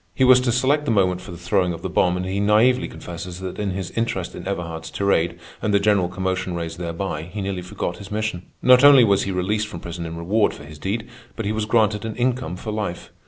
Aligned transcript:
He 0.15 0.23
was 0.23 0.39
to 0.39 0.51
select 0.51 0.85
the 0.85 0.89
moment 0.89 1.21
for 1.21 1.29
the 1.29 1.37
throwing 1.37 1.73
of 1.73 1.83
the 1.83 1.87
bomb, 1.89 2.17
and 2.17 2.25
he 2.25 2.39
naively 2.39 2.87
confesses 2.87 3.39
that 3.39 3.59
in 3.59 3.69
his 3.69 3.91
interest 3.91 4.33
in 4.33 4.47
Everhard's 4.47 4.89
tirade 4.89 5.37
and 5.61 5.75
the 5.75 5.79
general 5.79 6.09
commotion 6.09 6.55
raised 6.55 6.79
thereby, 6.79 7.21
he 7.31 7.39
nearly 7.39 7.61
forgot 7.61 7.97
his 7.97 8.09
mission. 8.11 8.47
Not 8.63 8.83
only 8.83 9.03
was 9.03 9.25
he 9.25 9.31
released 9.31 9.67
from 9.67 9.79
prison 9.79 10.07
in 10.07 10.17
reward 10.17 10.55
for 10.55 10.63
his 10.63 10.79
deed, 10.79 11.07
but 11.35 11.45
he 11.45 11.51
was 11.51 11.65
granted 11.65 12.03
an 12.03 12.15
income 12.15 12.55
for 12.55 12.71
life. 12.71 13.11